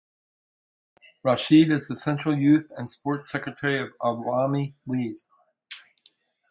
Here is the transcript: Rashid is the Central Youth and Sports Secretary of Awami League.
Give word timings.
Rashid 1.23 1.71
is 1.71 1.87
the 1.87 1.95
Central 1.95 2.35
Youth 2.35 2.71
and 2.75 2.89
Sports 2.89 3.29
Secretary 3.29 3.79
of 3.79 3.89
Awami 4.01 4.73
League. 4.87 5.19